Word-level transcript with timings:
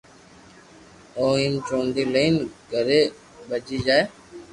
او 1.17 1.25
ھيم 1.39 1.53
چوندي 1.67 2.03
لئين 2.13 2.35
گھري 2.71 3.01
پئچي 3.49 3.77
جائين 3.85 4.07